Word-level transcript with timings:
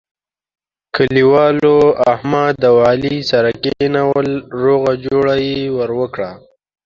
کلیوالو 0.95 1.77
احمد 2.13 2.57
او 2.69 2.75
علي 2.87 3.17
سره 3.31 3.49
کېنول 3.63 4.27
روغه 4.63 4.91
جوړه 5.05 5.33
یې 5.47 5.59
ور 5.77 5.91
وکړه. 5.99 6.31